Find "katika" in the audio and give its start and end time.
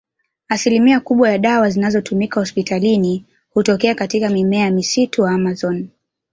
3.95-4.29